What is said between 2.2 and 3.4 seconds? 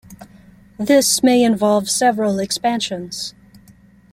expansions.